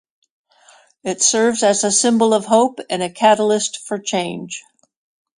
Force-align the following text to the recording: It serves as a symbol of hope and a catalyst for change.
It 1.03 1.21
serves 1.21 1.61
as 1.61 1.83
a 1.83 1.91
symbol 1.91 2.33
of 2.33 2.45
hope 2.45 2.79
and 2.89 3.03
a 3.03 3.09
catalyst 3.11 3.85
for 3.87 3.99
change. 3.99 4.63